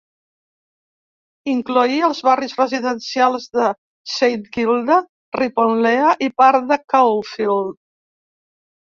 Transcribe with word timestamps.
Incloïa 1.53 2.07
els 2.07 2.21
barris 2.29 2.57
residencials 2.63 3.47
de 3.59 3.69
Saint 4.15 4.49
Kilda, 4.59 4.99
Ripponlea 5.41 6.19
i 6.31 6.35
part 6.45 6.71
de 6.75 6.83
Caulfield. 6.93 7.83